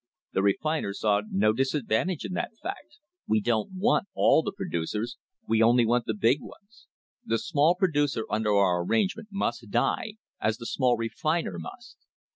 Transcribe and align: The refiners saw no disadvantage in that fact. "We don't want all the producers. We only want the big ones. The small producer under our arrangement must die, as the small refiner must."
The 0.33 0.41
refiners 0.41 1.01
saw 1.01 1.21
no 1.29 1.53
disadvantage 1.53 2.25
in 2.25 2.33
that 2.33 2.57
fact. 2.63 2.97
"We 3.27 3.39
don't 3.39 3.73
want 3.73 4.07
all 4.15 4.41
the 4.41 4.51
producers. 4.51 5.17
We 5.47 5.61
only 5.61 5.85
want 5.85 6.07
the 6.07 6.15
big 6.15 6.41
ones. 6.41 6.87
The 7.23 7.37
small 7.37 7.75
producer 7.75 8.25
under 8.27 8.51
our 8.55 8.83
arrangement 8.83 9.27
must 9.31 9.69
die, 9.69 10.15
as 10.39 10.57
the 10.57 10.65
small 10.65 10.97
refiner 10.97 11.59
must." 11.59 11.97